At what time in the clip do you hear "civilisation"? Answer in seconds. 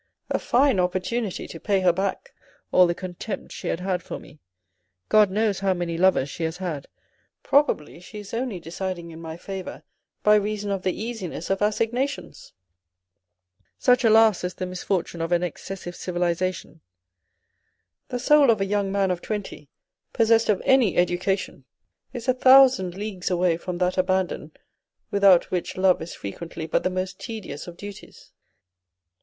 15.95-16.81